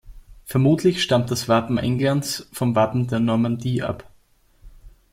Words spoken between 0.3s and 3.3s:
Vermutlich stammt das Wappen Englands vom Wappen der